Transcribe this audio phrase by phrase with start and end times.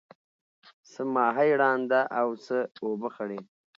[0.91, 3.39] څه ماهی ړانده او څه اوبه خړی.